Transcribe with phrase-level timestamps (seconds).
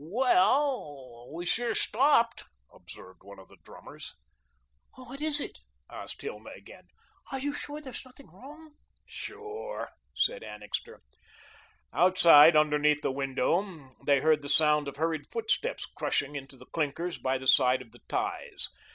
[0.03, 4.15] "Well, we've sure stopped," observed one of the drummers.
[4.95, 5.59] "What is it?"
[5.91, 6.87] asked Hilma again.
[7.31, 8.73] "Are you sure there's nothing wrong?"
[9.05, 11.03] "Sure," said Annixter.
[11.93, 17.19] Outside, underneath their window, they heard the sound of hurried footsteps crushing into the clinkers
[17.19, 18.69] by the side of the ties.